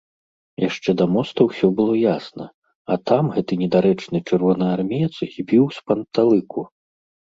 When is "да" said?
1.01-1.05